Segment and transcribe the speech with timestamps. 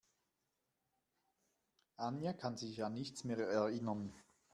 [1.97, 4.11] Anja kann sich an nichts mehr erinnern.